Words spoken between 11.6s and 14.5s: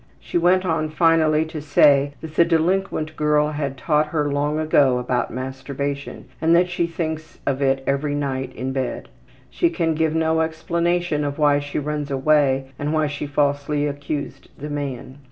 runs away and why she falsely accused